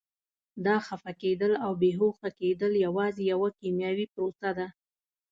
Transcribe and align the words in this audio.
دا 0.65 0.75
خفه 0.87 1.11
کېدل 1.21 1.53
او 1.65 1.71
بې 1.81 1.91
هوښه 1.99 2.29
کېدل 2.39 2.71
یوازې 2.85 3.23
یوه 3.33 3.49
کیمیاوي 3.59 4.05
پروسه 4.13 4.49
ده. 4.57 4.67